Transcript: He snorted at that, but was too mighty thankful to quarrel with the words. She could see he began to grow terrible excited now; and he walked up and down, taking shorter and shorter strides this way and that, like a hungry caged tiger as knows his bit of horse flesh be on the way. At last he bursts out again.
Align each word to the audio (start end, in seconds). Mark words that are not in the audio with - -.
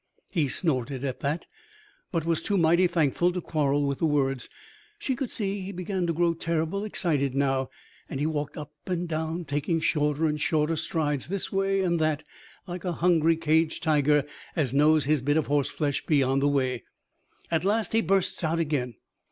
He 0.31 0.47
snorted 0.47 1.03
at 1.05 1.19
that, 1.19 1.45
but 2.11 2.25
was 2.25 2.41
too 2.41 2.57
mighty 2.57 2.87
thankful 2.87 3.31
to 3.33 3.39
quarrel 3.39 3.85
with 3.85 3.99
the 3.99 4.07
words. 4.07 4.49
She 4.97 5.15
could 5.15 5.29
see 5.29 5.61
he 5.61 5.71
began 5.71 6.07
to 6.07 6.13
grow 6.13 6.33
terrible 6.33 6.83
excited 6.83 7.35
now; 7.35 7.69
and 8.09 8.19
he 8.19 8.25
walked 8.25 8.57
up 8.57 8.73
and 8.87 9.07
down, 9.07 9.45
taking 9.45 9.79
shorter 9.79 10.25
and 10.25 10.41
shorter 10.41 10.75
strides 10.75 11.27
this 11.27 11.51
way 11.51 11.81
and 11.81 11.99
that, 11.99 12.23
like 12.65 12.83
a 12.83 12.93
hungry 12.93 13.37
caged 13.37 13.83
tiger 13.83 14.25
as 14.55 14.73
knows 14.73 15.05
his 15.05 15.21
bit 15.21 15.37
of 15.37 15.45
horse 15.45 15.69
flesh 15.69 16.03
be 16.03 16.23
on 16.23 16.39
the 16.39 16.47
way. 16.47 16.83
At 17.51 17.63
last 17.63 17.93
he 17.93 18.01
bursts 18.01 18.43
out 18.43 18.57
again. 18.57 18.95